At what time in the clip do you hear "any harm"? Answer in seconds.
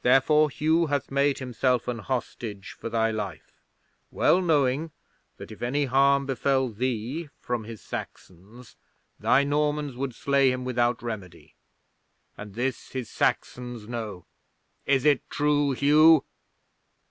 5.60-6.24